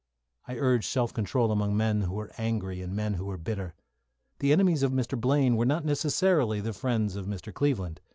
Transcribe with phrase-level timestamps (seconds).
[0.47, 3.75] I urged self control among men who were angry and men who were bitter.
[4.39, 5.15] The enemies of Mr.
[5.15, 7.53] Blaine were not necessarily the friends of Mr.
[7.53, 8.01] Cleveland.